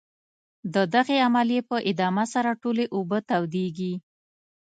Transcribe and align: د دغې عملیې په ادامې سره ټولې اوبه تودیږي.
د 0.73 0.75
دغې 0.95 1.17
عملیې 1.27 1.61
په 1.69 1.77
ادامې 1.89 2.25
سره 2.33 2.59
ټولې 2.61 2.85
اوبه 2.95 3.17
تودیږي. 3.29 3.93